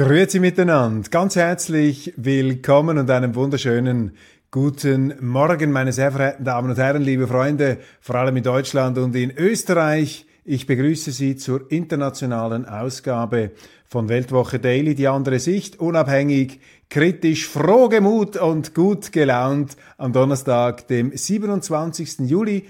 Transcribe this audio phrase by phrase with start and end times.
[0.00, 4.12] Grüezi miteinander, ganz herzlich willkommen und einen wunderschönen
[4.50, 9.14] guten Morgen, meine sehr verehrten Damen und Herren, liebe Freunde, vor allem in Deutschland und
[9.14, 10.24] in Österreich.
[10.42, 13.50] Ich begrüße Sie zur internationalen Ausgabe
[13.84, 21.14] von Weltwoche Daily, die andere Sicht, unabhängig, kritisch, frohgemut und gut gelaunt am Donnerstag, dem
[21.14, 22.20] 27.
[22.20, 22.64] Juli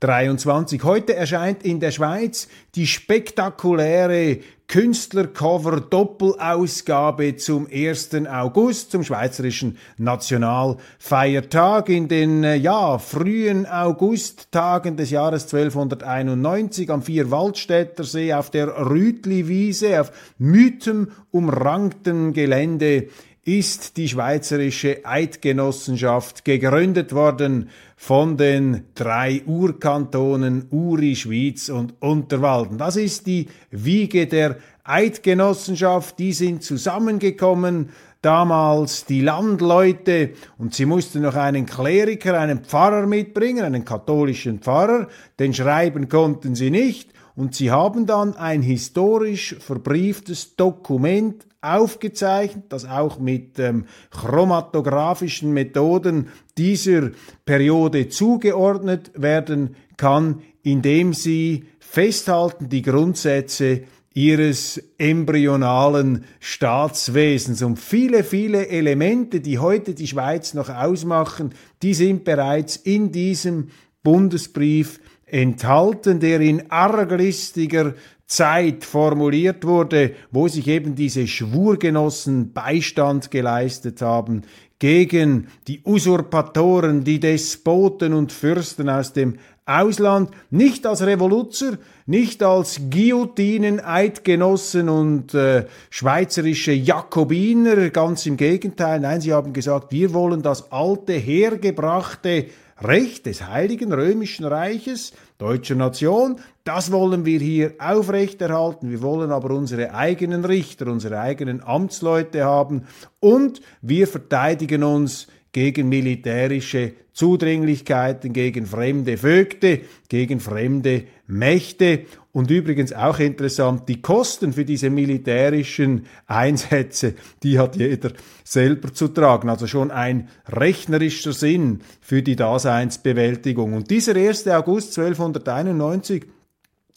[0.00, 0.84] 2023.
[0.84, 4.38] Heute erscheint in der Schweiz die spektakuläre
[4.68, 8.10] Künstlercover Doppelausgabe zum 1.
[8.30, 18.04] August, zum Schweizerischen Nationalfeiertag in den äh, ja, frühen Augusttagen des Jahres 1291 am Vierwaldstätter
[18.04, 23.08] See auf der Rütliwiese auf mythenumrankten Gelände
[23.48, 32.76] ist die Schweizerische Eidgenossenschaft gegründet worden von den drei Urkantonen Uri, Schwyz und Unterwalden.
[32.76, 36.18] Das ist die Wiege der Eidgenossenschaft.
[36.18, 37.88] Die sind zusammengekommen,
[38.20, 45.08] damals die Landleute und sie mussten noch einen Kleriker, einen Pfarrer mitbringen, einen katholischen Pfarrer,
[45.38, 52.84] den schreiben konnten sie nicht und sie haben dann ein historisch verbrieftes Dokument aufgezeichnet, das
[52.84, 57.10] auch mit ähm, chromatografischen Methoden dieser
[57.44, 63.82] Periode zugeordnet werden kann, indem sie festhalten die Grundsätze
[64.14, 67.62] ihres embryonalen Staatswesens.
[67.62, 73.68] Und viele, viele Elemente, die heute die Schweiz noch ausmachen, die sind bereits in diesem
[74.02, 77.94] Bundesbrief enthalten, der in arglistiger
[78.28, 84.42] Zeit formuliert wurde, wo sich eben diese Schwurgenossen Beistand geleistet haben
[84.78, 92.80] gegen die Usurpatoren, die Despoten und Fürsten aus dem Ausland, nicht als Revoluzer, nicht als
[92.90, 100.42] Guillotinen, Eidgenossen und äh, schweizerische Jakobiner, ganz im Gegenteil, nein, sie haben gesagt, wir wollen
[100.42, 102.46] das alte, hergebrachte
[102.80, 108.90] Recht des Heiligen Römischen Reiches, deutscher Nation, das wollen wir hier aufrechterhalten.
[108.90, 112.84] Wir wollen aber unsere eigenen Richter, unsere eigenen Amtsleute haben.
[113.18, 122.04] Und wir verteidigen uns gegen militärische Zudringlichkeiten, gegen fremde Vögte, gegen fremde Mächte
[122.38, 128.12] und übrigens auch interessant, die Kosten für diese militärischen Einsätze, die hat jeder
[128.44, 129.48] selber zu tragen.
[129.48, 133.72] Also schon ein rechnerischer Sinn für die Daseinsbewältigung.
[133.72, 134.46] Und dieser 1.
[134.46, 136.26] August 1291,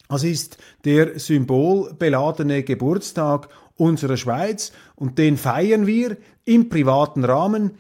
[0.08, 7.72] das ist der symbolbeladene Geburtstag unserer Schweiz und den feiern wir im privaten Rahmen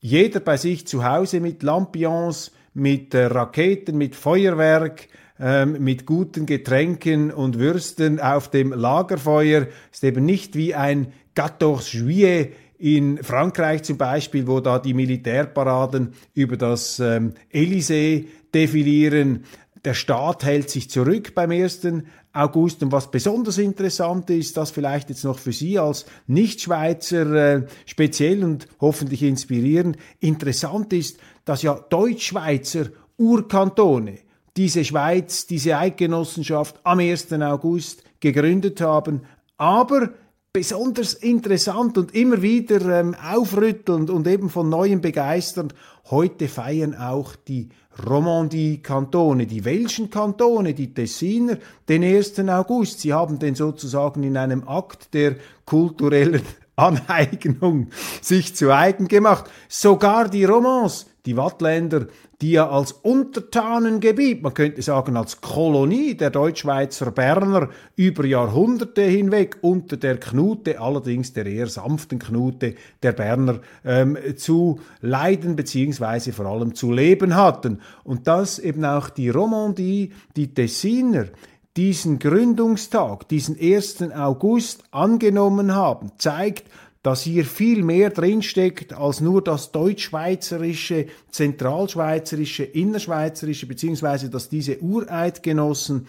[0.00, 5.08] jeder bei sich zu Hause mit Lampions, mit äh, Raketen, mit Feuerwerk,
[5.40, 9.68] mit guten Getränken und Würsten auf dem Lagerfeuer.
[9.90, 16.14] Ist eben nicht wie ein 14 Juillet in Frankreich zum Beispiel, wo da die Militärparaden
[16.34, 19.44] über das ähm, Élysée defilieren.
[19.84, 21.86] Der Staat hält sich zurück beim 1.
[22.32, 22.82] August.
[22.82, 28.44] Und was besonders interessant ist, das vielleicht jetzt noch für Sie als Nichtschweizer äh, speziell
[28.44, 32.86] und hoffentlich inspirierend, interessant ist, dass ja Deutschschweizer
[33.18, 34.18] Urkantone
[34.56, 37.32] diese Schweiz, diese Eidgenossenschaft am 1.
[37.32, 39.22] August gegründet haben,
[39.56, 40.10] aber
[40.52, 45.74] besonders interessant und immer wieder ähm, aufrüttelnd und eben von neuem begeisternd.
[46.10, 47.68] Heute feiern auch die
[48.04, 52.38] Romandie-Kantone, die welschen Kantone, die Tessiner, den 1.
[52.48, 53.00] August.
[53.00, 56.42] Sie haben den sozusagen in einem Akt der kulturellen
[56.80, 57.88] Aneignung
[58.20, 59.50] sich zu eigen gemacht.
[59.68, 62.06] Sogar die Romans, die Wattländer,
[62.40, 69.58] die ja als Untertanengebiet, man könnte sagen als Kolonie der Deutschschweizer Berner über Jahrhunderte hinweg
[69.60, 76.46] unter der Knute, allerdings der eher sanften Knute der Berner, ähm, zu leiden beziehungsweise vor
[76.46, 77.80] allem zu leben hatten.
[78.04, 81.26] Und dass eben auch die Romandie, die Tessiner,
[81.76, 84.12] diesen Gründungstag, diesen 1.
[84.12, 86.64] August angenommen haben, zeigt,
[87.02, 96.06] dass hier viel mehr drinsteckt als nur das deutschschweizerische, zentralschweizerische, innerschweizerische, beziehungsweise dass diese Ureidgenossen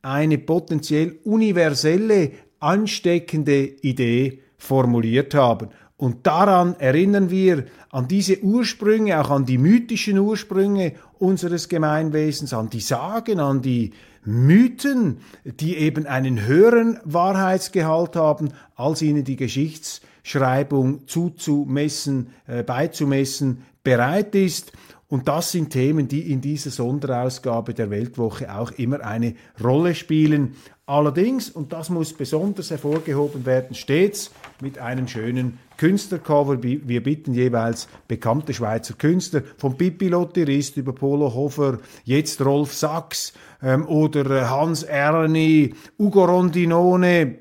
[0.00, 5.68] eine potenziell universelle, ansteckende Idee formuliert haben.
[6.00, 12.70] Und daran erinnern wir an diese Ursprünge, auch an die mythischen Ursprünge unseres Gemeinwesens, an
[12.70, 13.92] die Sagen, an die
[14.24, 24.34] Mythen, die eben einen höheren Wahrheitsgehalt haben, als ihnen die Geschichtsschreibung zuzumessen, äh, beizumessen bereit
[24.34, 24.72] ist.
[25.10, 30.54] Und das sind Themen, die in dieser Sonderausgabe der Weltwoche auch immer eine Rolle spielen.
[30.86, 34.30] Allerdings, und das muss besonders hervorgehoben werden, stets
[34.62, 36.62] mit einem schönen Künstlercover.
[36.62, 43.32] Wir bitten jeweils bekannte Schweizer Künstler, vom Pippi Lotterist über Polo Hofer, jetzt Rolf Sachs
[43.64, 47.38] ähm, oder äh, Hans Erni, Ugo Rondinone,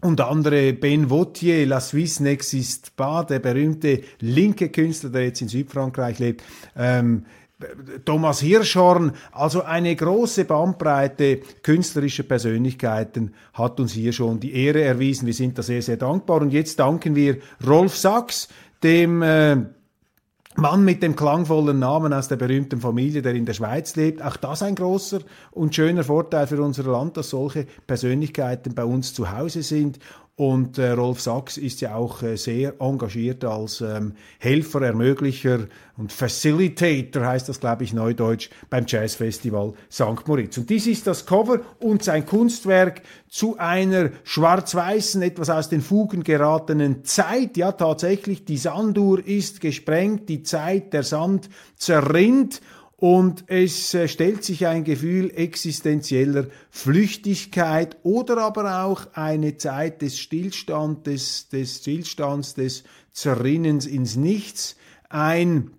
[0.00, 5.48] und andere Ben Vautier, La Suisse n'existe pas, der berühmte linke Künstler, der jetzt in
[5.48, 6.44] Südfrankreich lebt,
[6.76, 7.24] ähm,
[8.04, 15.26] Thomas Hirschhorn, also eine große Bandbreite künstlerischer Persönlichkeiten hat uns hier schon die Ehre erwiesen.
[15.26, 16.40] Wir sind da sehr, sehr dankbar.
[16.40, 18.48] Und jetzt danken wir Rolf Sachs,
[18.84, 19.56] dem äh,
[20.56, 24.22] Mann mit dem klangvollen Namen aus der berühmten Familie, der in der Schweiz lebt.
[24.22, 25.20] Auch das ein großer
[25.52, 30.00] und schöner Vorteil für unser Land, dass solche Persönlichkeiten bei uns zu Hause sind.
[30.38, 36.12] Und äh, Rolf Sachs ist ja auch äh, sehr engagiert als ähm, Helfer, Ermöglicher und
[36.12, 40.28] Facilitator, heißt das, glaube ich, neudeutsch, beim Jazzfestival St.
[40.28, 40.56] Moritz.
[40.56, 46.22] Und dies ist das Cover und sein Kunstwerk zu einer schwarz-weißen, etwas aus den Fugen
[46.22, 47.56] geratenen Zeit.
[47.56, 52.60] Ja, tatsächlich, die Sanduhr ist gesprengt, die Zeit, der Sand zerrinnt
[53.00, 60.18] und es äh, stellt sich ein Gefühl existenzieller Flüchtigkeit oder aber auch eine Zeit des
[60.18, 64.76] Stillstands, des, des Stillstands, des Zerrinnens ins Nichts
[65.08, 65.70] ein.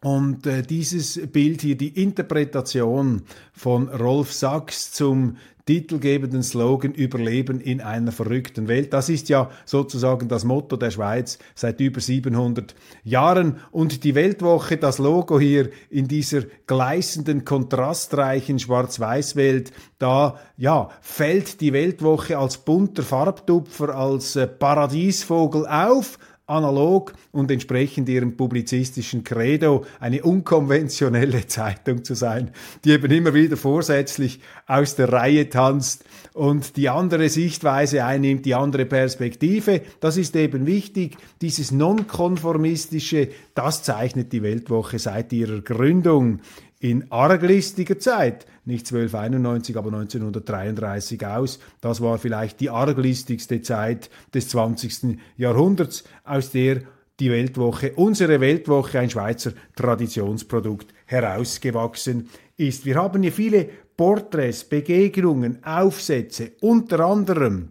[0.00, 3.22] Und äh, dieses Bild hier, die Interpretation
[3.52, 5.36] von Rolf Sachs zum
[5.66, 8.92] titelgebenden Slogan Überleben in einer verrückten Welt.
[8.92, 12.74] Das ist ja sozusagen das Motto der Schweiz seit über 700
[13.04, 13.58] Jahren.
[13.70, 21.72] Und die Weltwoche, das Logo hier in dieser gleißenden, kontrastreichen Schwarz-Weiß-Welt, da ja, fällt die
[21.72, 26.18] Weltwoche als bunter Farbtupfer, als äh, Paradiesvogel auf
[26.52, 32.50] analog und entsprechend ihrem publizistischen Credo eine unkonventionelle Zeitung zu sein,
[32.84, 36.04] die eben immer wieder vorsätzlich aus der Reihe tanzt
[36.34, 39.82] und die andere Sichtweise einnimmt, die andere Perspektive.
[40.00, 41.16] Das ist eben wichtig.
[41.40, 46.40] Dieses Nonkonformistische, das zeichnet die Weltwoche seit ihrer Gründung
[46.82, 51.60] in arglistiger Zeit, nicht 1291, aber 1933 aus.
[51.80, 55.16] Das war vielleicht die arglistigste Zeit des 20.
[55.36, 56.82] Jahrhunderts, aus der
[57.20, 62.84] die Weltwoche, unsere Weltwoche, ein Schweizer Traditionsprodukt, herausgewachsen ist.
[62.84, 67.68] Wir haben hier viele Porträts, Begegnungen, Aufsätze, unter anderem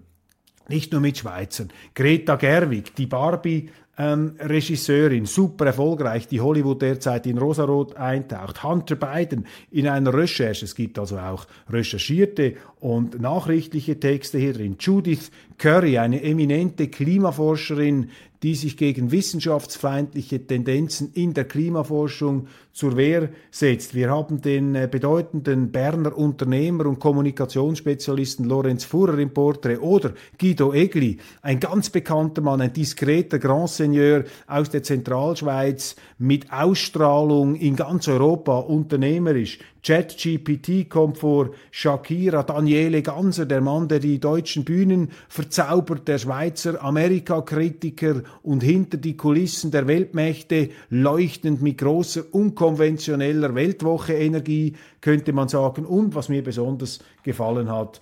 [0.69, 1.69] nicht nur mit Schweizern.
[1.93, 8.63] Greta Gerwig, die Barbie ähm, Regisseurin, super erfolgreich, die Hollywood derzeit in Rosarot eintaucht.
[8.63, 14.77] Hunter Biden in einer Recherche, es gibt also auch recherchierte und nachrichtliche Texte hier drin.
[14.79, 15.29] Judith
[15.61, 18.09] Curry, eine eminente Klimaforscherin,
[18.41, 23.93] die sich gegen wissenschaftsfeindliche Tendenzen in der Klimaforschung zur Wehr setzt.
[23.93, 30.73] Wir haben den äh, bedeutenden Berner Unternehmer und Kommunikationsspezialisten Lorenz Fuhrer im Porträt oder Guido
[30.73, 37.75] Egli, ein ganz bekannter Mann, ein diskreter Grand Seigneur aus der Zentralschweiz mit Ausstrahlung in
[37.75, 39.59] ganz Europa, unternehmerisch.
[39.83, 46.83] ChatGPT kommt vor, Shakira, Daniele Ganser, der Mann, der die deutschen Bühnen verzaubert, der Schweizer
[46.83, 55.85] Amerikakritiker und hinter die Kulissen der Weltmächte leuchtend mit großer, unkonventioneller Weltwoche-Energie, könnte man sagen.
[55.85, 58.01] Und was mir besonders gefallen hat,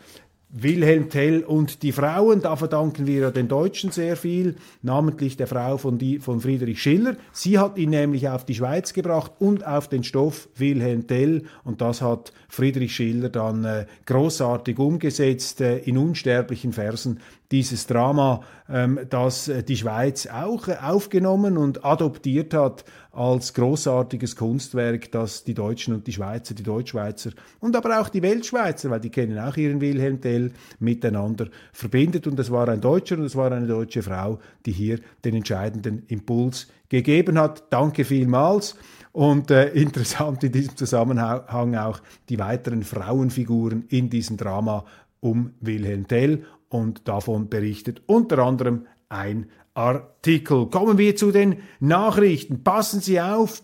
[0.51, 5.45] Wilhelm Tell und die Frauen, da verdanken wir ja den Deutschen sehr viel, namentlich der
[5.45, 7.15] Frau von, die, von Friedrich Schiller.
[7.31, 11.81] Sie hat ihn nämlich auf die Schweiz gebracht und auf den Stoff Wilhelm Tell und
[11.81, 17.19] das hat Friedrich Schiller dann äh, großartig umgesetzt äh, in unsterblichen Versen
[17.51, 22.85] dieses Drama, ähm, das äh, die Schweiz auch äh, aufgenommen und adoptiert hat
[23.19, 28.21] als großartiges Kunstwerk, das die Deutschen und die Schweizer, die Deutschschweizer und aber auch die
[28.21, 32.27] Weltschweizer, weil die kennen auch ihren Wilhelm Tell, miteinander verbindet.
[32.27, 36.03] Und es war ein Deutscher und es war eine deutsche Frau, die hier den entscheidenden
[36.07, 37.63] Impuls gegeben hat.
[37.71, 38.77] Danke vielmals.
[39.11, 41.99] Und äh, interessant in diesem Zusammenhang auch
[42.29, 44.85] die weiteren Frauenfiguren in diesem Drama
[45.19, 50.67] um Wilhelm Tell und davon berichtet unter anderem ein Artikel.
[50.67, 52.63] Kommen wir zu den Nachrichten.
[52.63, 53.63] Passen Sie auf,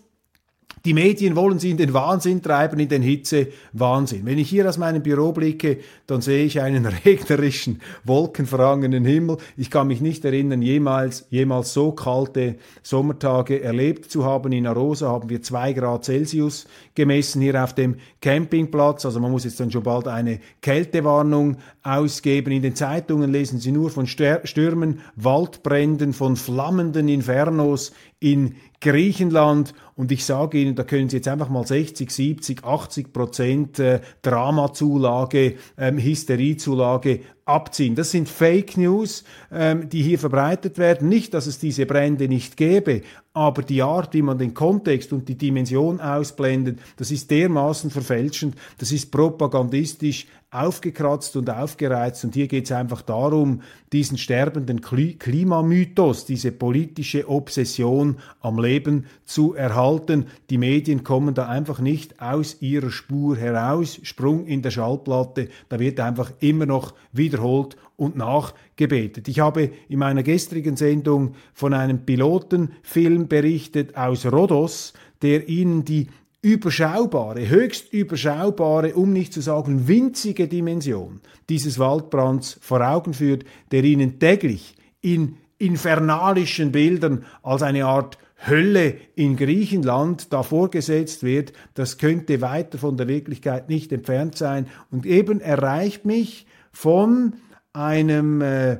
[0.86, 4.24] Die Medien wollen sie in den Wahnsinn treiben, in den Hitze-Wahnsinn.
[4.24, 9.38] Wenn ich hier aus meinem Büro blicke, dann sehe ich einen regnerischen, wolkenverhangenen Himmel.
[9.56, 12.54] Ich kann mich nicht erinnern, jemals, jemals so kalte
[12.84, 14.52] Sommertage erlebt zu haben.
[14.52, 19.04] In Arosa haben wir zwei Grad Celsius gemessen hier auf dem Campingplatz.
[19.04, 22.52] Also man muss jetzt dann schon bald eine Kältewarnung ausgeben.
[22.52, 30.12] In den Zeitungen lesen Sie nur von Stürmen, Waldbränden, von flammenden Infernos in Griechenland und
[30.12, 35.54] ich sage Ihnen, da können Sie jetzt einfach mal 60, 70, 80 Prozent äh, Dramazulage,
[35.78, 37.94] ähm, Hysteriezulage abziehen.
[37.94, 41.08] Das sind Fake News, ähm, die hier verbreitet werden.
[41.08, 43.02] Nicht, dass es diese Brände nicht gäbe,
[43.32, 48.56] aber die Art, wie man den Kontext und die Dimension ausblendet, das ist dermaßen verfälschend,
[48.78, 50.26] das ist propagandistisch
[50.64, 52.24] aufgekratzt und aufgereizt.
[52.24, 59.54] Und hier geht es einfach darum, diesen sterbenden Klimamythos, diese politische Obsession am Leben zu
[59.54, 60.26] erhalten.
[60.50, 64.00] Die Medien kommen da einfach nicht aus ihrer Spur heraus.
[64.02, 69.28] Sprung in der Schallplatte, da wird einfach immer noch wiederholt und nachgebetet.
[69.28, 76.08] Ich habe in meiner gestrigen Sendung von einem Pilotenfilm berichtet aus Rhodos, der Ihnen die
[76.42, 83.84] überschaubare, höchst überschaubare, um nicht zu sagen winzige Dimension dieses Waldbrands vor Augen führt, der
[83.84, 91.96] Ihnen täglich in infernalischen Bildern als eine Art Hölle in Griechenland da vorgesetzt wird, das
[91.96, 94.66] könnte weiter von der Wirklichkeit nicht entfernt sein.
[94.90, 97.34] Und eben erreicht mich von
[97.72, 98.78] einem äh,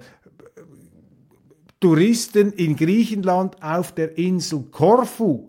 [1.81, 5.49] Touristen in Griechenland auf der Insel Korfu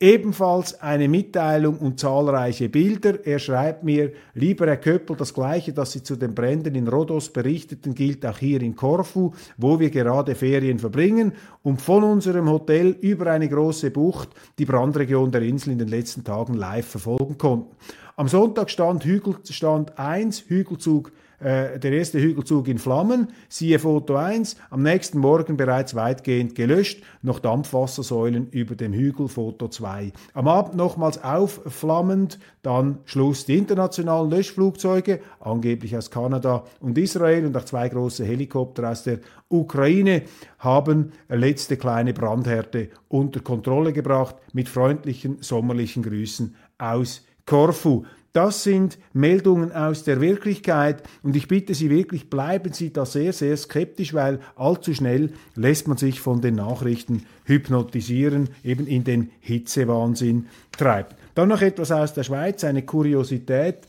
[0.00, 3.24] ebenfalls eine Mitteilung und zahlreiche Bilder.
[3.26, 7.28] Er schreibt mir, lieber Herr Köppel, das Gleiche, das Sie zu den Bränden in Rhodos
[7.28, 12.96] berichteten, gilt auch hier in Korfu, wo wir gerade Ferien verbringen und von unserem Hotel
[13.00, 17.76] über eine große Bucht die Brandregion der Insel in den letzten Tagen live verfolgen konnten.
[18.16, 24.56] Am Sonntag stand Hügelstand 1, Hügelzug äh, der erste Hügelzug in Flammen, siehe Foto 1,
[24.68, 30.12] am nächsten Morgen bereits weitgehend gelöscht, noch Dampfwassersäulen über dem Hügel, Foto 2.
[30.34, 33.46] Am Abend nochmals aufflammend, dann Schluss.
[33.46, 39.20] Die internationalen Löschflugzeuge, angeblich aus Kanada und Israel und auch zwei große Helikopter aus der
[39.48, 40.22] Ukraine,
[40.58, 48.04] haben letzte kleine Brandhärte unter Kontrolle gebracht mit freundlichen sommerlichen Grüßen aus Korfu.
[48.32, 53.32] Das sind Meldungen aus der Wirklichkeit und ich bitte Sie wirklich, bleiben Sie da sehr,
[53.32, 59.30] sehr skeptisch, weil allzu schnell lässt man sich von den Nachrichten hypnotisieren, eben in den
[59.40, 61.16] Hitzewahnsinn treiben.
[61.34, 63.88] Dann noch etwas aus der Schweiz, eine Kuriosität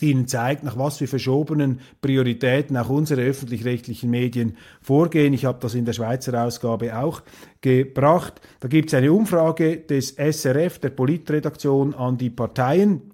[0.00, 5.34] die Ihnen zeigt, nach was für verschobenen Prioritäten auch unsere öffentlich-rechtlichen Medien vorgehen.
[5.34, 7.22] Ich habe das in der Schweizer Ausgabe auch
[7.60, 8.40] gebracht.
[8.60, 13.09] Da gibt es eine Umfrage des SRF, der Politredaktion, an die Parteien.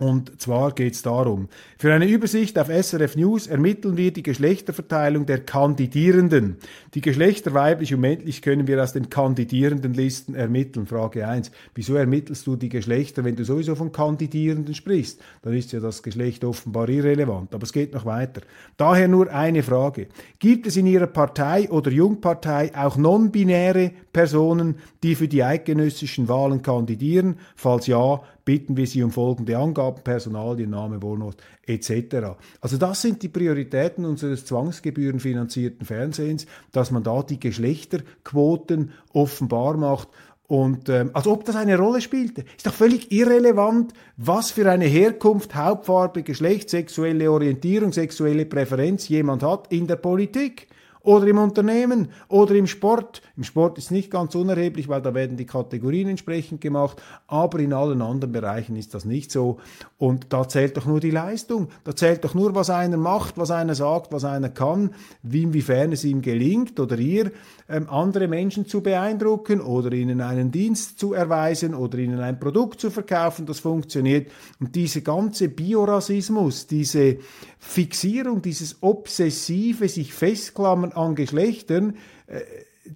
[0.00, 5.26] Und zwar geht es darum, für eine Übersicht auf SRF News ermitteln wir die Geschlechterverteilung
[5.26, 6.58] der Kandidierenden.
[6.94, 10.86] Die Geschlechter weiblich und männlich können wir aus den kandidierenden Listen ermitteln.
[10.86, 11.50] Frage 1.
[11.74, 15.20] Wieso ermittelst du die Geschlechter, wenn du sowieso von Kandidierenden sprichst?
[15.42, 17.52] Dann ist ja das Geschlecht offenbar irrelevant.
[17.52, 18.42] Aber es geht noch weiter.
[18.76, 20.06] Daher nur eine Frage.
[20.38, 26.62] Gibt es in Ihrer Partei oder Jungpartei auch non-binäre Personen, die für die eidgenössischen Wahlen
[26.62, 27.40] kandidieren?
[27.56, 31.36] Falls ja, bitten wir Sie um folgende Angaben, Personalien, Name, Wohnort
[31.66, 32.38] etc.
[32.62, 40.08] Also das sind die Prioritäten unseres zwangsgebührenfinanzierten Fernsehens, dass man da die Geschlechterquoten offenbar macht
[40.46, 42.46] und ähm, als ob das eine Rolle spielte.
[42.56, 49.42] Ist doch völlig irrelevant, was für eine Herkunft, Hauptfarbe, Geschlecht, sexuelle Orientierung, sexuelle Präferenz jemand
[49.42, 50.68] hat in der Politik
[51.02, 53.20] oder im Unternehmen oder im Sport.
[53.38, 57.72] Im Sport ist nicht ganz unerheblich, weil da werden die Kategorien entsprechend gemacht, aber in
[57.72, 59.58] allen anderen Bereichen ist das nicht so.
[59.96, 63.52] Und da zählt doch nur die Leistung, da zählt doch nur, was einer macht, was
[63.52, 64.90] einer sagt, was einer kann,
[65.22, 67.30] wie inwiefern es ihm gelingt oder ihr,
[67.68, 72.80] ähm, andere Menschen zu beeindrucken oder ihnen einen Dienst zu erweisen oder ihnen ein Produkt
[72.80, 74.32] zu verkaufen, das funktioniert.
[74.58, 77.18] Und diese ganze Biorassismus, diese
[77.60, 81.94] Fixierung, dieses obsessive sich festklammern an Geschlechtern,
[82.26, 82.40] äh,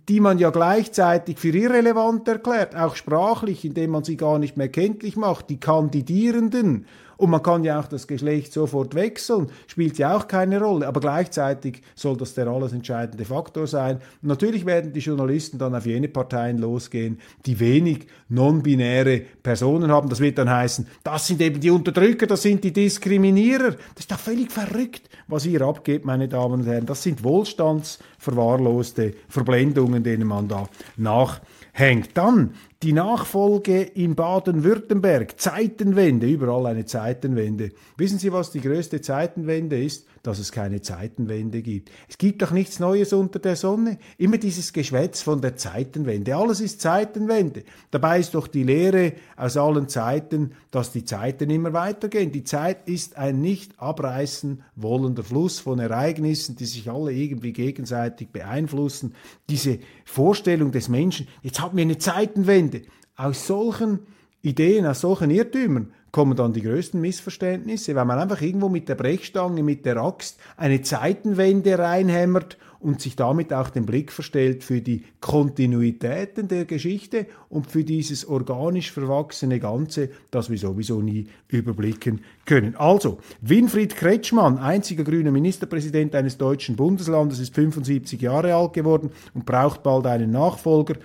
[0.09, 4.69] die man ja gleichzeitig für irrelevant erklärt, auch sprachlich, indem man sie gar nicht mehr
[4.69, 6.87] kenntlich macht, die Kandidierenden
[7.23, 10.88] und man kann ja auch das Geschlecht sofort wechseln, spielt ja auch keine Rolle.
[10.88, 13.99] Aber gleichzeitig soll das der alles entscheidende Faktor sein.
[14.23, 20.09] Und natürlich werden die Journalisten dann auf jene Parteien losgehen, die wenig non-binäre Personen haben.
[20.09, 23.71] Das wird dann heißen, das sind eben die Unterdrücker, das sind die Diskriminierer.
[23.71, 26.87] Das ist doch völlig verrückt, was ihr abgebt, meine Damen und Herren.
[26.87, 32.11] Das sind wohlstandsverwahrloste Verblendungen, denen man da nachhängt.
[32.14, 37.71] Dann Die Nachfolge in Baden-Württemberg, Zeitenwende, überall eine Zeitenwende.
[37.97, 40.09] Wissen Sie, was die größte Zeitenwende ist?
[40.23, 41.91] Dass es keine Zeitenwende gibt.
[42.09, 43.99] Es gibt doch nichts Neues unter der Sonne.
[44.19, 46.37] Immer dieses Geschwätz von der Zeitenwende.
[46.37, 47.64] Alles ist Zeitenwende.
[47.91, 52.33] Dabei ist doch die Lehre aus allen Zeiten, dass die Zeiten immer weitergehen.
[52.33, 58.31] Die Zeit ist ein nicht abreißen wollender Fluss von Ereignissen, die sich alle irgendwie gegenseitig
[58.31, 59.14] beeinflussen.
[59.49, 62.83] Diese Vorstellung des Menschen, jetzt haben wir eine Zeitenwende, Ende.
[63.17, 64.00] Aus solchen
[64.41, 68.95] Ideen, aus solchen Irrtümern kommen dann die größten Missverständnisse, weil man einfach irgendwo mit der
[68.95, 74.81] Brechstange, mit der Axt eine Zeitenwende reinhämmert und sich damit auch den Blick verstellt für
[74.81, 82.21] die Kontinuitäten der Geschichte und für dieses organisch verwachsene Ganze, das wir sowieso nie überblicken
[82.45, 82.76] können.
[82.76, 89.47] Also, Winfried Kretschmann, einziger grüner Ministerpräsident eines deutschen Bundeslandes, ist 75 Jahre alt geworden und
[89.47, 90.97] braucht bald einen Nachfolger.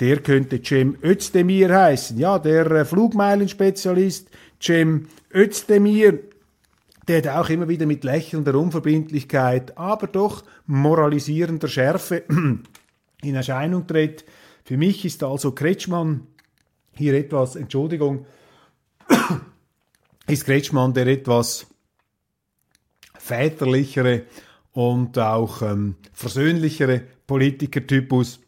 [0.00, 2.18] Der könnte Cem Özdemir heißen.
[2.18, 4.28] Ja, der äh, Flugmeilenspezialist
[4.60, 6.20] Cem Özdemir,
[7.08, 12.24] der da auch immer wieder mit lächelnder Unverbindlichkeit, aber doch moralisierender Schärfe
[13.22, 14.24] in Erscheinung tritt.
[14.64, 16.26] Für mich ist also Kretschmann
[16.92, 18.26] hier etwas, Entschuldigung,
[20.26, 21.66] ist Kretschmann der etwas
[23.18, 24.24] väterlichere
[24.72, 28.40] und auch ähm, versöhnlichere Politikertypus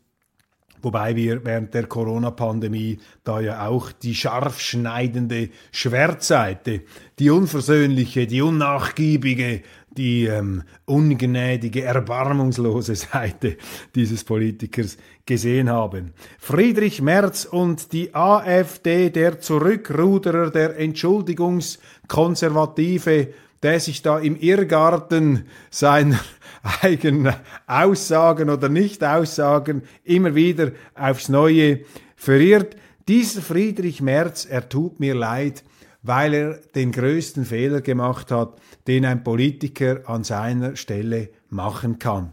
[0.83, 6.83] Wobei wir während der Corona-Pandemie da ja auch die scharf schneidende Schwertseite,
[7.19, 9.63] die unversöhnliche, die unnachgiebige,
[9.97, 13.57] die ähm, ungnädige, erbarmungslose Seite
[13.95, 16.15] dieses Politikers gesehen haben.
[16.39, 23.29] Friedrich Merz und die AfD, der Zurückruderer, der Entschuldigungskonservative,
[23.63, 26.19] der sich da im Irrgarten seiner
[26.83, 27.35] eigenen
[27.67, 31.81] Aussagen oder Nicht-Aussagen immer wieder aufs Neue
[32.17, 32.77] verirrt.
[33.09, 35.65] Dieser Friedrich Merz, er tut mir leid,
[36.03, 42.33] weil er den größten Fehler gemacht hat, den ein Politiker an seiner Stelle machen kann.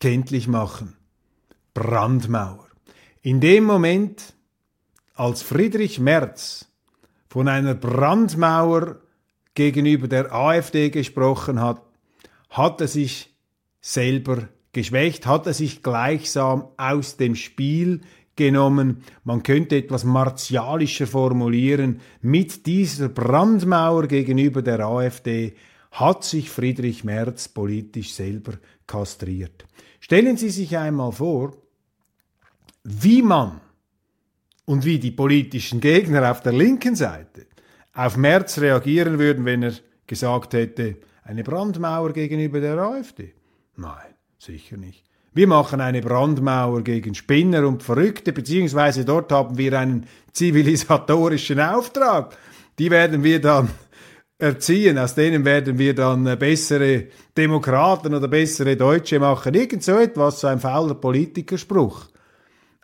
[0.00, 0.96] kenntlich machen.
[1.74, 2.66] Brandmauer.
[3.22, 4.34] In dem Moment,
[5.14, 6.66] als Friedrich Merz
[7.28, 9.00] von einer Brandmauer
[9.54, 11.82] gegenüber der AfD gesprochen hat,
[12.50, 13.34] hat er sich
[13.80, 18.00] selber geschwächt, hat er sich gleichsam aus dem Spiel
[18.36, 19.02] genommen.
[19.24, 22.00] Man könnte etwas martialischer formulieren.
[22.20, 25.54] Mit dieser Brandmauer gegenüber der AfD
[25.92, 28.54] hat sich Friedrich Merz politisch selber
[28.86, 29.64] kastriert.
[30.00, 31.56] Stellen Sie sich einmal vor,
[32.84, 33.60] wie man
[34.64, 37.46] und wie die politischen Gegner auf der linken Seite
[37.94, 39.72] auf Merz reagieren würden, wenn er
[40.06, 43.32] gesagt hätte, eine Brandmauer gegenüber der AfD.
[43.76, 45.02] Nein, sicher nicht.
[45.32, 52.36] Wir machen eine Brandmauer gegen Spinner und Verrückte, beziehungsweise dort haben wir einen zivilisatorischen Auftrag.
[52.78, 53.68] Die werden wir dann
[54.38, 57.04] erziehen, aus denen werden wir dann äh, bessere
[57.36, 59.54] Demokraten oder bessere Deutsche machen.
[59.54, 62.06] Irgend so etwas, so ein fauler Politikerspruch.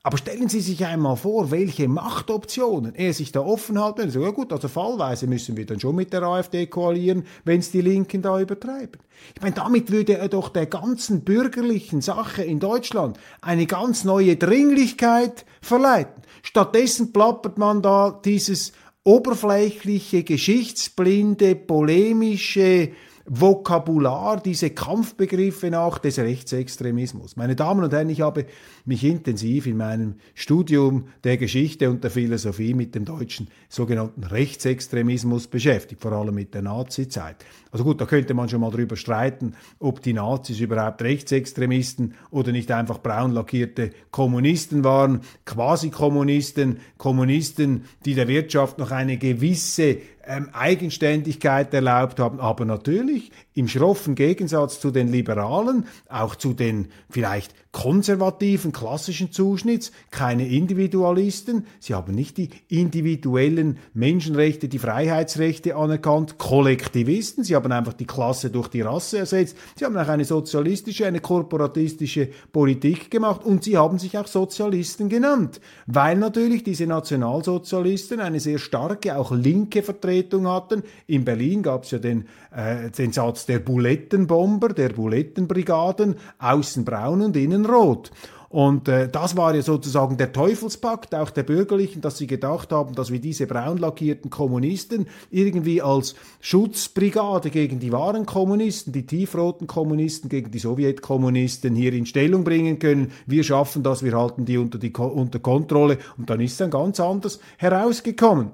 [0.05, 4.01] Aber stellen Sie sich einmal vor, welche Machtoptionen er sich da offen hat.
[4.11, 7.71] So, ja gut, also fallweise müssen wir dann schon mit der AfD koalieren, wenn es
[7.71, 9.01] die Linken da übertreiben.
[9.37, 14.35] Ich meine, damit würde er doch der ganzen bürgerlichen Sache in Deutschland eine ganz neue
[14.35, 16.25] Dringlichkeit verleiten.
[16.43, 18.73] Stattdessen plappert man da dieses
[19.05, 22.93] oberflächliche, geschichtsblinde, polemische
[23.27, 27.37] Vokabular, diese Kampfbegriffe nach des Rechtsextremismus.
[27.37, 28.47] Meine Damen und Herren, ich habe
[28.85, 35.47] mich intensiv in meinem Studium der Geschichte und der Philosophie mit dem deutschen sogenannten Rechtsextremismus
[35.47, 37.37] beschäftigt, vor allem mit der Nazizeit.
[37.71, 42.53] Also gut, da könnte man schon mal drüber streiten, ob die Nazis überhaupt Rechtsextremisten oder
[42.53, 50.49] nicht einfach braun lackierte Kommunisten waren, Quasi-Kommunisten, Kommunisten, die der Wirtschaft noch eine gewisse ähm,
[50.53, 57.55] Eigenständigkeit erlaubt haben, aber natürlich im schroffen Gegensatz zu den Liberalen, auch zu den vielleicht
[57.73, 61.67] konservativen, klassischen Zuschnitts, keine Individualisten.
[61.81, 67.45] Sie haben nicht die individuellen Menschenrechte, die Freiheitsrechte anerkannt, Kollektivisten.
[67.45, 69.57] Sie haben einfach die Klasse durch die Rasse ersetzt.
[69.75, 75.09] Sie haben auch eine sozialistische, eine korporatistische Politik gemacht und sie haben sich auch Sozialisten
[75.09, 80.83] genannt, weil natürlich diese Nationalsozialisten eine sehr starke, auch linke Vertretung hatten.
[81.07, 87.23] In Berlin gab es ja den, äh, den Satz der Bulettenbomber, der Bulettenbrigaden, außen braun
[87.23, 88.11] und innen rot.
[88.53, 92.95] Und äh, das war ja sozusagen der Teufelspakt auch der Bürgerlichen, dass sie gedacht haben,
[92.95, 99.67] dass wir diese braun lackierten Kommunisten irgendwie als Schutzbrigade gegen die wahren Kommunisten, die tiefroten
[99.67, 103.13] Kommunisten gegen die Sowjetkommunisten hier in Stellung bringen können.
[103.25, 105.97] Wir schaffen das, wir halten die unter, die, unter Kontrolle.
[106.19, 108.51] Und dann ist es dann ganz anders herausgekommen.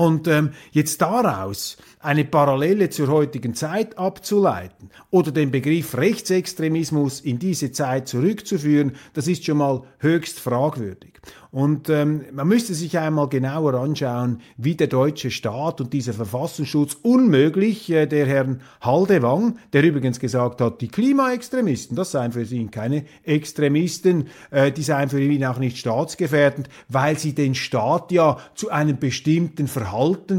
[0.00, 7.38] Und ähm, jetzt daraus eine Parallele zur heutigen Zeit abzuleiten oder den Begriff Rechtsextremismus in
[7.38, 11.20] diese Zeit zurückzuführen, das ist schon mal höchst fragwürdig.
[11.50, 16.96] Und ähm, man müsste sich einmal genauer anschauen, wie der deutsche Staat und dieser Verfassungsschutz
[17.02, 22.70] unmöglich äh, der Herrn Haldewang, der übrigens gesagt hat, die Klimaextremisten, das seien für ihn
[22.70, 28.38] keine Extremisten, äh, die seien für ihn auch nicht staatsgefährdend, weil sie den Staat ja
[28.54, 29.89] zu einem bestimmten Verhalten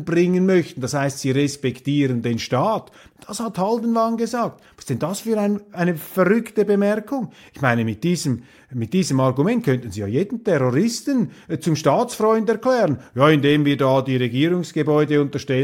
[0.06, 0.82] bringen möchten.
[0.82, 2.92] Das heißt, sie respektieren den Staat.
[3.28, 4.62] Das hat Haldenwang gesagt.
[4.76, 7.32] Was ist denn das für ein, eine verrückte Bemerkung?
[7.54, 12.50] Ich meine, mit diesem, mit diesem Argument könnten Sie ja jeden Terroristen äh, zum Staatsfreund
[12.50, 13.00] erklären.
[13.16, 15.22] Ja, indem wir da die Regierungsgebäude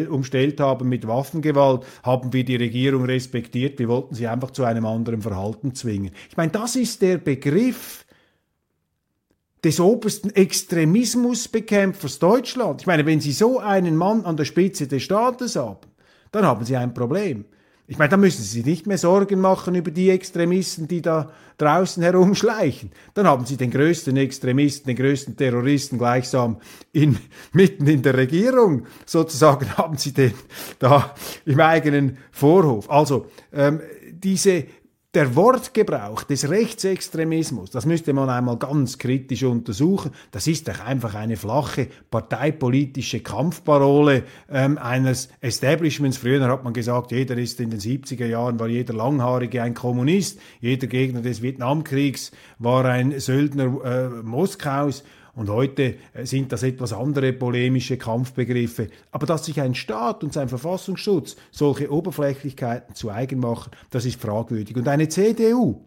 [0.10, 3.80] umstellt haben mit Waffengewalt, haben wir die Regierung respektiert.
[3.80, 6.12] Wir wollten sie einfach zu einem anderen Verhalten zwingen.
[6.30, 8.06] Ich meine, das ist der Begriff,
[9.63, 12.81] des obersten Extremismusbekämpfers Deutschland.
[12.81, 15.87] Ich meine, wenn Sie so einen Mann an der Spitze des Staates haben,
[16.31, 17.45] dann haben Sie ein Problem.
[17.89, 21.31] Ich meine, da müssen Sie sich nicht mehr Sorgen machen über die Extremisten, die da
[21.57, 22.91] draußen herumschleichen.
[23.13, 26.57] Dann haben Sie den größten Extremisten, den größten Terroristen gleichsam
[26.91, 27.17] in,
[27.53, 28.85] mitten in der Regierung.
[29.05, 30.33] Sozusagen haben Sie den
[30.79, 31.15] da
[31.45, 32.89] im eigenen Vorhof.
[32.89, 33.79] Also, ähm,
[34.11, 34.65] diese
[35.17, 40.12] der Wortgebrauch des Rechtsextremismus, das müsste man einmal ganz kritisch untersuchen.
[40.30, 46.17] Das ist doch einfach eine flache parteipolitische Kampfparole ähm, eines Establishments.
[46.17, 50.39] Früher hat man gesagt, jeder ist in den 70er Jahren, war jeder Langhaarige ein Kommunist,
[50.62, 55.03] jeder Gegner des Vietnamkriegs war ein Söldner äh, Moskaus.
[55.38, 58.88] Und heute äh, sind das etwas andere polemische Kampfbegriffe.
[59.12, 64.19] Aber dass sich ein Staat und sein Verfassungsschutz solche Oberflächlichkeiten zu eigen machen, das ist
[64.19, 64.76] fragwürdig.
[64.76, 65.86] Und eine CDU,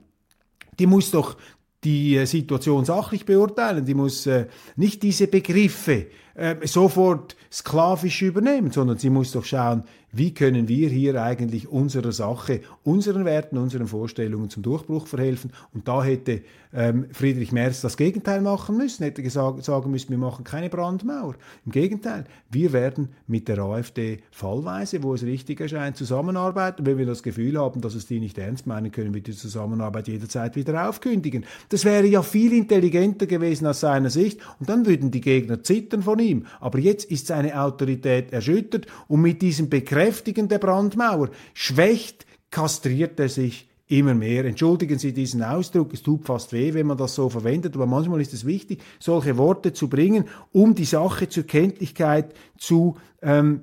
[0.78, 1.36] die muss doch
[1.82, 6.06] die äh, Situation sachlich beurteilen, die muss äh, nicht diese Begriffe
[6.40, 12.12] äh, sofort sklavisch übernehmen, sondern sie muss doch schauen, wie können wir hier eigentlich unserer
[12.12, 15.52] Sache, unseren Werten, unseren Vorstellungen zum Durchbruch verhelfen.
[15.72, 20.18] Und da hätte ähm, Friedrich Merz das Gegenteil machen müssen, hätte gesagt, sagen müssen, wir
[20.18, 21.34] machen keine Brandmauer.
[21.64, 26.86] Im Gegenteil, wir werden mit der AfD fallweise, wo es richtig erscheint, zusammenarbeiten.
[26.86, 30.08] Wenn wir das Gefühl haben, dass es die nicht ernst meinen, können wir die Zusammenarbeit
[30.08, 31.44] jederzeit wieder aufkündigen.
[31.68, 36.02] Das wäre ja viel intelligenter gewesen aus seiner Sicht und dann würden die Gegner zittern
[36.02, 36.29] von ihm.
[36.60, 43.28] Aber jetzt ist seine Autorität erschüttert und mit diesem Bekräftigen der Brandmauer schwächt, kastriert er
[43.28, 44.44] sich immer mehr.
[44.44, 48.20] Entschuldigen Sie diesen Ausdruck, es tut fast weh, wenn man das so verwendet, aber manchmal
[48.20, 53.62] ist es wichtig, solche Worte zu bringen, um die Sache zur Kenntlichkeit zu ähm,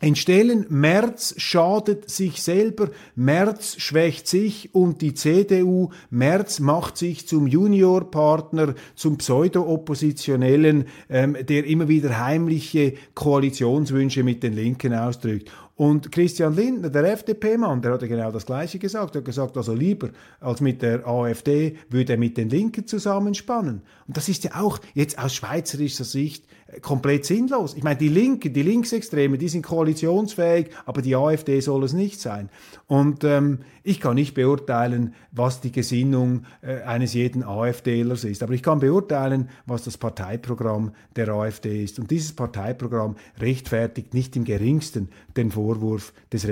[0.00, 0.66] entstellen.
[0.68, 8.74] Merz schadet sich selber, Merz schwächt sich und die CDU, Merz macht sich zum Juniorpartner,
[8.94, 15.50] zum Pseudo-Oppositionellen, ähm, der immer wieder heimliche Koalitionswünsche mit den Linken ausdrückt.
[15.78, 19.14] Und Christian Lindner, der FDP-Mann, der hat ja genau das Gleiche gesagt.
[19.14, 23.82] Er hat gesagt, also lieber als mit der AfD würde er mit den Linken zusammenspannen.
[24.08, 26.46] Und das ist ja auch jetzt aus schweizerischer Sicht
[26.82, 27.74] komplett sinnlos.
[27.74, 32.20] Ich meine, die Linken, die Linksextreme, die sind koalitionsfähig, aber die AfD soll es nicht
[32.20, 32.50] sein.
[32.86, 38.52] Und ähm, ich kann nicht beurteilen, was die Gesinnung äh, eines jeden AfDlers ist, aber
[38.52, 41.98] ich kann beurteilen, was das Parteiprogramm der AfD ist.
[41.98, 46.46] Und dieses Parteiprogramm rechtfertigt nicht im geringsten den Vorwurf des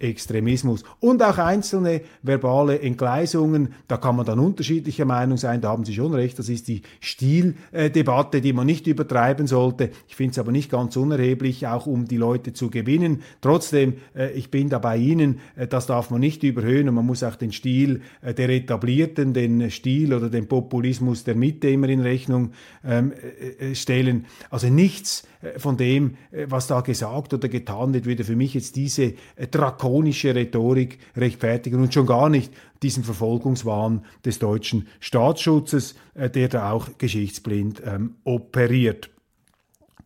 [0.00, 0.84] Rechtsextremismus.
[1.00, 5.94] Und auch einzelne verbale Entgleisungen, da kann man dann unterschiedlicher Meinung sein, da haben Sie
[5.94, 9.90] schon recht, das ist die Stildebatte, die man nicht übertreiben soll sollte.
[10.08, 13.22] Ich finde es aber nicht ganz unerheblich, auch um die Leute zu gewinnen.
[13.40, 17.06] Trotzdem, äh, ich bin da bei Ihnen, äh, das darf man nicht überhöhen und man
[17.06, 21.88] muss auch den Stil äh, der Etablierten, den Stil oder den Populismus der Mitte immer
[21.88, 22.52] in Rechnung
[22.84, 24.26] ähm, äh, stellen.
[24.50, 28.76] Also nichts von dem, äh, was da gesagt oder getan wird, würde für mich jetzt
[28.76, 29.14] diese
[29.50, 36.88] drakonische Rhetorik rechtfertigen und schon gar nicht diesen Verfolgungswahn des deutschen Staatsschutzes, der da auch
[36.98, 39.10] geschichtsblind ähm, operiert.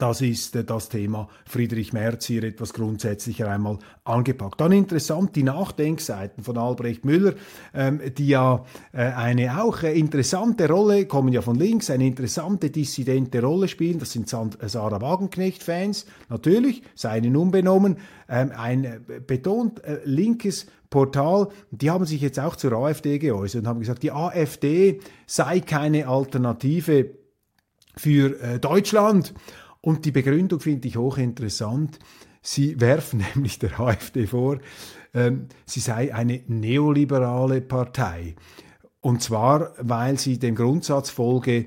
[0.00, 4.58] Das ist äh, das Thema Friedrich Merz hier etwas grundsätzlicher einmal angepackt.
[4.60, 7.34] Dann interessant die Nachdenkseiten von Albrecht Müller,
[7.74, 12.70] ähm, die ja äh, eine auch äh, interessante Rolle, kommen ja von links, eine interessante
[12.70, 13.98] dissidente Rolle spielen.
[13.98, 21.90] Das sind Sarah Wagenknecht-Fans, natürlich, seinen unbenommen, ähm, ein äh, betont äh, linkes Portal, die
[21.90, 27.10] haben sich jetzt auch zur AfD geäußert und haben gesagt, die AfD sei keine Alternative
[27.96, 29.34] für äh, Deutschland.
[29.80, 31.98] Und die Begründung finde ich hochinteressant.
[32.42, 34.58] Sie werfen nämlich der AfD vor,
[35.12, 38.36] ähm, sie sei eine neoliberale Partei.
[39.00, 41.66] Und zwar, weil sie dem Grundsatz folge,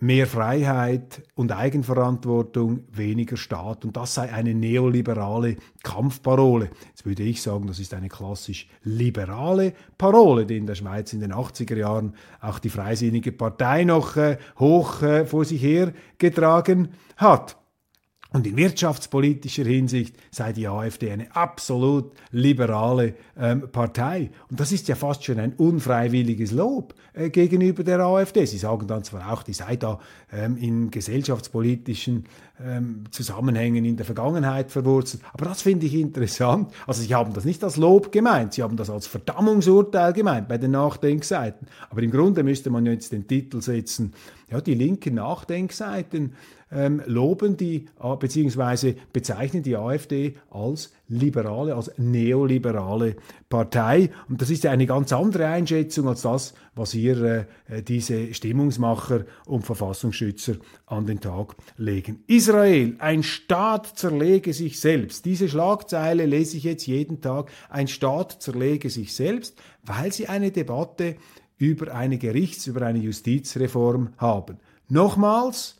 [0.00, 3.84] mehr Freiheit und Eigenverantwortung, weniger Staat.
[3.84, 6.70] Und das sei eine neoliberale Kampfparole.
[6.88, 11.20] Jetzt würde ich sagen, das ist eine klassisch liberale Parole, die in der Schweiz in
[11.20, 16.90] den 80er Jahren auch die Freisinnige Partei noch äh, hoch äh, vor sich her getragen
[17.16, 17.56] hat.
[18.30, 24.30] Und in wirtschaftspolitischer Hinsicht sei die AfD eine absolut liberale ähm, Partei.
[24.50, 28.44] Und das ist ja fast schon ein unfreiwilliges Lob äh, gegenüber der AfD.
[28.44, 29.98] Sie sagen dann zwar auch, die sei da
[30.30, 32.26] ähm, in gesellschaftspolitischen
[32.64, 36.72] ähm, Zusammenhängen in der Vergangenheit verwurzelt, aber das finde ich interessant.
[36.86, 40.58] Also Sie haben das nicht als Lob gemeint, Sie haben das als Verdammungsurteil gemeint bei
[40.58, 41.68] den Nachdenkseiten.
[41.90, 44.12] Aber im Grunde müsste man jetzt den Titel setzen,
[44.50, 46.32] ja, die linken Nachdenkseiten
[46.70, 53.16] ähm, loben die, äh, beziehungsweise bezeichnen die AfD als liberale, als neoliberale
[53.48, 54.10] Partei.
[54.28, 59.24] Und das ist ja eine ganz andere Einschätzung als das, was hier äh, diese Stimmungsmacher
[59.46, 60.54] und Verfassungsschützer
[60.86, 62.22] an den Tag legen.
[62.26, 65.24] Israel, ein Staat zerlege sich selbst.
[65.24, 67.50] Diese Schlagzeile lese ich jetzt jeden Tag.
[67.70, 71.16] Ein Staat zerlege sich selbst, weil sie eine Debatte
[71.56, 74.58] über eine Gerichts-, über eine Justizreform haben.
[74.88, 75.77] Nochmals,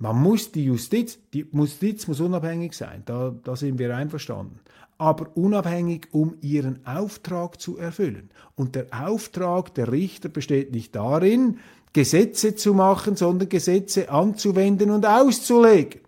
[0.00, 4.58] man muss die Justiz, die Justiz muss unabhängig sein, da, da sind wir einverstanden.
[4.96, 8.30] Aber unabhängig, um ihren Auftrag zu erfüllen.
[8.54, 11.58] Und der Auftrag der Richter besteht nicht darin,
[11.92, 16.00] Gesetze zu machen, sondern Gesetze anzuwenden und auszulegen.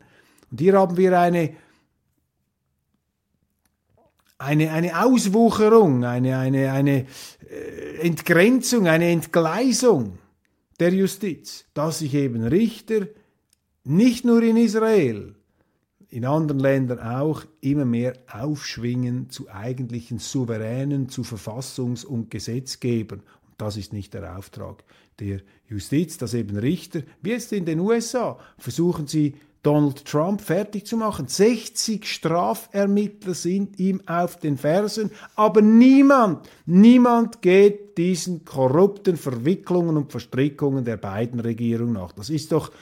[0.51, 1.55] Und hier haben wir eine,
[4.39, 7.07] eine, eine Auswucherung, eine, eine, eine
[7.51, 10.19] äh, Entgrenzung, eine Entgleisung
[10.81, 13.07] der Justiz, dass sich eben Richter
[13.85, 15.35] nicht nur in Israel,
[16.09, 23.21] in anderen Ländern auch immer mehr aufschwingen zu eigentlichen Souveränen, zu Verfassungs- und Gesetzgebern.
[23.21, 24.85] Und das ist nicht der Auftrag
[25.18, 30.87] der Justiz, dass eben Richter, wie jetzt in den USA, versuchen sie Donald Trump fertig
[30.87, 31.29] zu machen.
[31.29, 40.11] 60 Strafermittler sind ihm auf den Fersen, aber niemand, niemand geht diesen korrupten Verwicklungen und
[40.11, 42.12] Verstrickungen der beiden Regierungen nach.
[42.12, 42.73] Das ist doch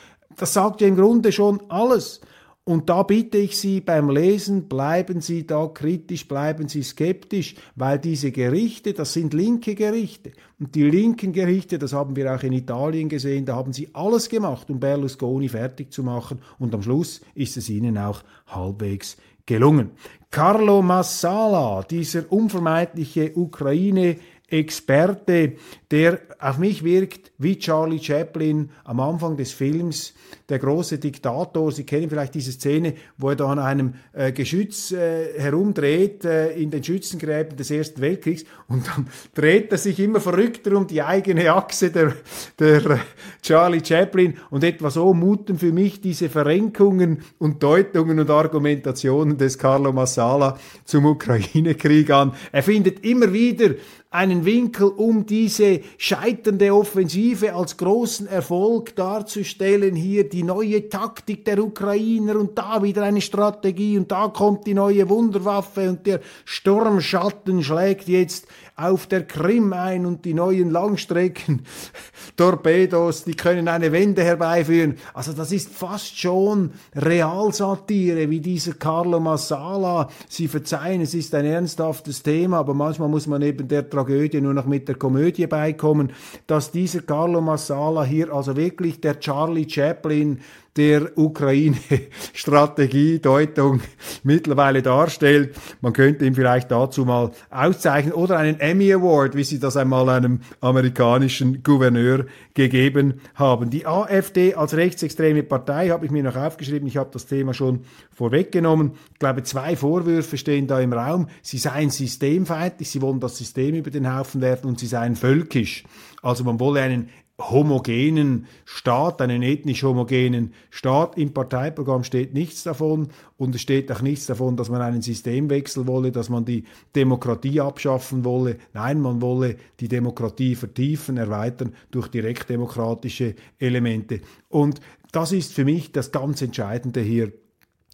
[0.40, 2.20] das sagt ja im Grunde schon alles.
[2.64, 7.98] Und da bitte ich Sie beim Lesen, bleiben Sie da kritisch, bleiben Sie skeptisch, weil
[7.98, 10.32] diese Gerichte, das sind linke Gerichte.
[10.58, 14.28] Und die linken Gerichte, das haben wir auch in Italien gesehen, da haben sie alles
[14.28, 16.40] gemacht, um Berlusconi fertig zu machen.
[16.58, 19.90] Und am Schluss ist es ihnen auch halbwegs gelungen.
[20.30, 24.16] Carlo Massala, dieser unvermeidliche Ukraine
[24.50, 25.54] Experte,
[25.90, 30.14] der auf mich wirkt wie Charlie Chaplin am Anfang des Films,
[30.48, 31.72] der große Diktator.
[31.72, 36.52] Sie kennen vielleicht diese Szene, wo er da an einem äh, Geschütz äh, herumdreht äh,
[36.52, 41.02] in den Schützengräben des Ersten Weltkriegs und dann dreht er sich immer verrückter um die
[41.02, 42.14] eigene Achse der,
[42.58, 42.98] der äh,
[43.42, 49.58] Charlie Chaplin und etwa so muten für mich diese Verrenkungen und Deutungen und Argumentationen des
[49.58, 52.32] Carlo Massala zum Ukraine-Krieg an.
[52.52, 53.74] Er findet immer wieder
[54.12, 59.94] einen Winkel, um diese scheiternde Offensive als großen Erfolg darzustellen.
[59.94, 64.74] Hier die neue Taktik der Ukrainer und da wieder eine Strategie und da kommt die
[64.74, 68.48] neue Wunderwaffe und der Sturmschatten schlägt jetzt
[68.80, 74.96] auf der Krim ein und die neuen Langstrecken-Torpedos, die können eine Wende herbeiführen.
[75.12, 80.08] Also das ist fast schon Realsatire, wie dieser Carlo Massala.
[80.28, 84.54] Sie verzeihen, es ist ein ernsthaftes Thema, aber manchmal muss man eben der Tragödie nur
[84.54, 86.12] noch mit der Komödie beikommen,
[86.46, 90.40] dass dieser Carlo Massala hier also wirklich der Charlie Chaplin
[90.76, 93.80] der Ukraine-Strategie Deutung
[94.22, 95.56] mittlerweile darstellt.
[95.80, 100.08] Man könnte ihn vielleicht dazu mal auszeichnen oder einen Emmy Award, wie sie das einmal
[100.08, 103.70] einem amerikanischen Gouverneur gegeben haben.
[103.70, 106.86] Die AfD als rechtsextreme Partei habe ich mir noch aufgeschrieben.
[106.86, 107.80] Ich habe das Thema schon
[108.12, 108.92] vorweggenommen.
[109.12, 111.28] Ich glaube, zwei Vorwürfe stehen da im Raum.
[111.42, 115.84] Sie seien systemfeindlich, sie wollen das System über den Haufen werfen und sie seien völkisch.
[116.22, 117.08] Also man wolle einen
[117.40, 121.16] homogenen Staat, einen ethnisch homogenen Staat.
[121.16, 125.86] Im Parteiprogramm steht nichts davon und es steht auch nichts davon, dass man einen Systemwechsel
[125.86, 128.58] wolle, dass man die Demokratie abschaffen wolle.
[128.74, 134.20] Nein, man wolle die Demokratie vertiefen, erweitern durch direktdemokratische Elemente.
[134.48, 134.80] Und
[135.12, 137.32] das ist für mich das ganz Entscheidende hier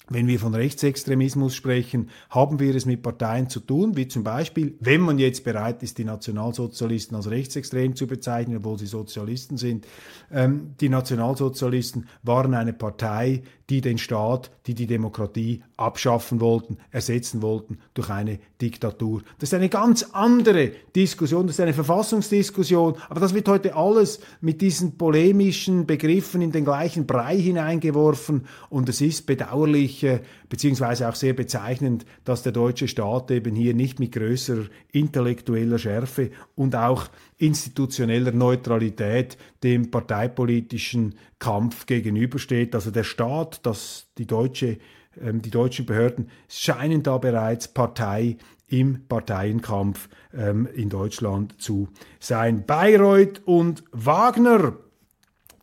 [0.09, 4.77] wenn wir von Rechtsextremismus sprechen, haben wir es mit Parteien zu tun, wie zum Beispiel,
[4.81, 9.87] wenn man jetzt bereit ist, die Nationalsozialisten als rechtsextrem zu bezeichnen, obwohl sie Sozialisten sind.
[10.33, 17.43] Ähm, die Nationalsozialisten waren eine Partei, die den Staat, die die Demokratie abschaffen wollten, ersetzen
[17.43, 19.23] wollten durch eine Diktatur.
[19.39, 24.21] Das ist eine ganz andere Diskussion, das ist eine Verfassungsdiskussion, aber das wird heute alles
[24.41, 31.09] mit diesen polemischen Begriffen in den gleichen Brei hineingeworfen und es ist bedauerlich, äh, beziehungsweise
[31.09, 36.75] auch sehr bezeichnend, dass der deutsche Staat eben hier nicht mit größerer intellektueller Schärfe und
[36.75, 42.75] auch institutioneller Neutralität dem parteipolitischen Kampf gegenübersteht.
[42.75, 44.79] Also der Staat, das, die, deutsche,
[45.21, 48.37] ähm, die deutschen Behörden scheinen da bereits Partei
[48.69, 52.65] im Parteienkampf ähm, in Deutschland zu sein.
[52.67, 54.77] Bayreuth und Wagner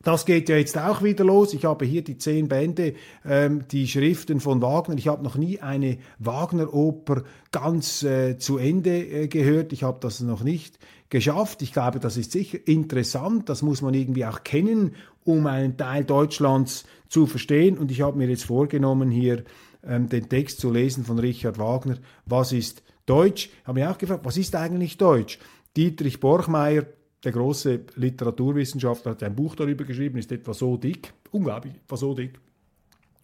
[0.04, 1.54] das geht ja jetzt auch wieder los.
[1.54, 4.96] Ich habe hier die zehn Bände, ähm, die Schriften von Wagner.
[4.96, 9.72] Ich habe noch nie eine Wagner-Oper ganz äh, zu Ende äh, gehört.
[9.72, 11.62] Ich habe das noch nicht geschafft.
[11.62, 13.48] Ich glaube, das ist sicher interessant.
[13.48, 17.78] Das muss man irgendwie auch kennen, um einen Teil Deutschlands zu verstehen.
[17.78, 19.44] Und ich habe mir jetzt vorgenommen, hier
[19.86, 21.96] ähm, den Text zu lesen von Richard Wagner.
[22.26, 23.48] Was ist Deutsch?
[23.62, 25.38] Ich habe mich auch gefragt, was ist eigentlich Deutsch?
[25.76, 26.86] Dietrich Borchmeier
[27.24, 32.14] der große Literaturwissenschaftler hat ein Buch darüber geschrieben, ist etwa so dick, unglaublich, etwa so
[32.14, 32.38] dick.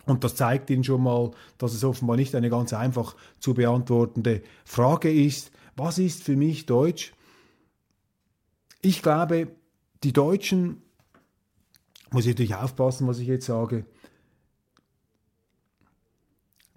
[0.06, 4.42] Und das zeigt Ihnen schon mal, dass es offenbar nicht eine ganz einfach zu beantwortende
[4.64, 5.52] Frage ist.
[5.76, 7.12] Was ist für mich Deutsch?
[8.82, 9.48] Ich glaube,
[10.02, 10.82] die Deutschen,
[12.10, 13.84] muss ich natürlich aufpassen, was ich jetzt sage,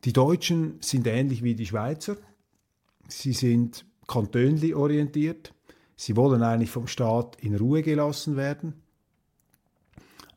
[0.03, 2.17] die Deutschen sind ähnlich wie die Schweizer.
[3.07, 5.53] Sie sind kantönli orientiert.
[5.95, 8.81] Sie wollen eigentlich vom Staat in Ruhe gelassen werden.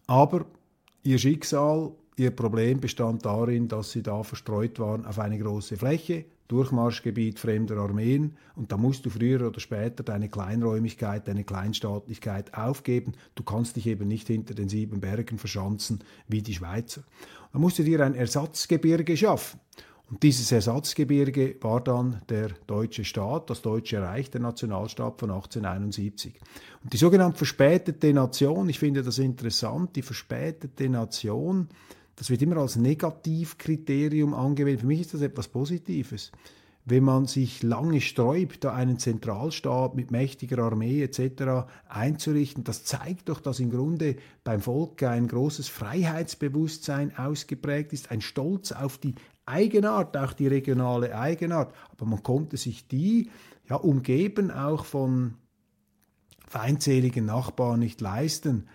[0.06, 0.46] Aber
[1.02, 6.26] ihr Schicksal, ihr Problem bestand darin, dass sie da verstreut waren auf eine große Fläche,
[6.48, 13.12] Durchmarschgebiet fremder Armeen und da musst du früher oder später deine Kleinräumigkeit, deine Kleinstaatlichkeit aufgeben.
[13.34, 17.02] Du kannst dich eben nicht hinter den sieben Bergen verschanzen wie die Schweizer.
[17.52, 19.58] Da musst du dir ein Ersatzgebirge schaffen.
[20.08, 26.38] Und dieses Ersatzgebirge war dann der deutsche Staat, das deutsche Reich, der Nationalstaat von 1871.
[26.84, 31.68] Und die sogenannte verspätete Nation, ich finde das interessant, die verspätete Nation,
[32.14, 34.82] das wird immer als Negativkriterium angewendet.
[34.82, 36.30] Für mich ist das etwas Positives
[36.88, 41.68] wenn man sich lange sträubt, da einen Zentralstaat mit mächtiger Armee etc.
[41.88, 48.20] einzurichten, das zeigt doch, dass im Grunde beim Volk ein großes Freiheitsbewusstsein ausgeprägt ist, ein
[48.20, 49.16] Stolz auf die
[49.46, 51.72] Eigenart, auch die regionale Eigenart.
[51.92, 53.30] Aber man konnte sich die
[53.68, 55.34] ja umgeben auch von
[56.46, 58.68] feindseligen Nachbarn nicht leisten.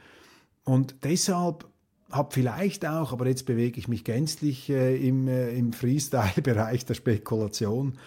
[0.63, 1.67] Und deshalb
[2.11, 6.93] habe vielleicht auch, aber jetzt bewege ich mich gänzlich äh, im, äh, im Freestyle-Bereich der
[6.93, 7.97] Spekulation,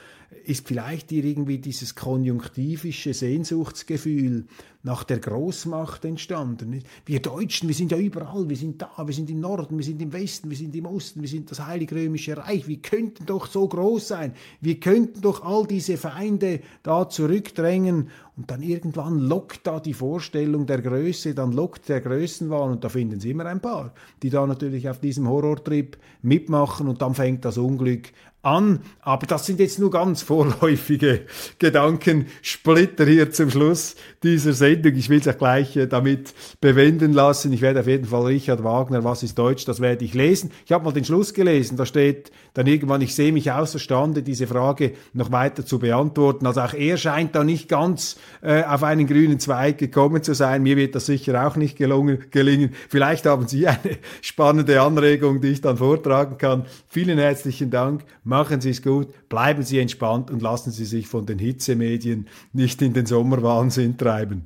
[0.44, 4.46] ist vielleicht irgendwie dieses konjunktivische Sehnsuchtsgefühl
[4.85, 6.83] nach der Großmacht entstanden.
[7.07, 10.01] Wir Deutschen, wir sind ja überall, wir sind da, wir sind im Norden, wir sind
[10.01, 13.47] im Westen, wir sind im Osten, wir sind das Heilige Römische Reich, wir könnten doch
[13.47, 19.66] so groß sein, wir könnten doch all diese Feinde da zurückdrängen und dann irgendwann lockt
[19.66, 23.61] da die Vorstellung der Größe, dann lockt der Größenwahn und da finden Sie immer ein
[23.61, 28.12] paar, die da natürlich auf diesem Horrortrip mitmachen und dann fängt das Unglück
[28.44, 28.81] an.
[29.01, 31.27] Aber das sind jetzt nur ganz vorläufige
[31.59, 34.73] Gedankensplitter hier zum Schluss dieser Sendung.
[34.82, 37.52] Ich will es auch gleich äh, damit bewenden lassen.
[37.52, 40.50] Ich werde auf jeden Fall Richard Wagner, was ist Deutsch, das werde ich lesen.
[40.64, 44.46] Ich habe mal den Schluss gelesen, da steht dann irgendwann, ich sehe mich außerstande, diese
[44.46, 46.46] Frage noch weiter zu beantworten.
[46.46, 50.62] Also auch er scheint da nicht ganz äh, auf einen grünen Zweig gekommen zu sein.
[50.62, 52.70] Mir wird das sicher auch nicht gelungen, gelingen.
[52.88, 53.78] Vielleicht haben Sie eine
[54.22, 56.64] spannende Anregung, die ich dann vortragen kann.
[56.88, 58.05] Vielen herzlichen Dank.
[58.22, 62.80] Machen Sie es gut, bleiben Sie entspannt und lassen Sie sich von den Hitzemedien nicht
[62.82, 64.44] in den Sommerwahnsinn treiben.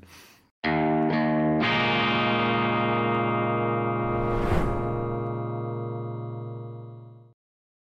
[0.65, 0.89] you